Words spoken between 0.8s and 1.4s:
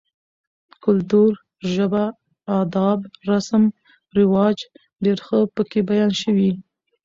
کلتور,